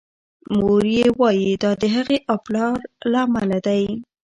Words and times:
مور 0.55 0.83
یې 0.97 1.07
وايي 1.19 1.51
دا 1.63 1.71
د 1.81 1.83
هغې 1.95 2.17
او 2.29 2.37
پلار 2.45 2.77
له 3.11 3.19
امله 3.27 3.57
دی. 3.67 3.83